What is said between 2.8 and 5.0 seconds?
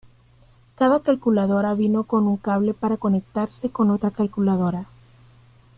conectarse con otra calculadora.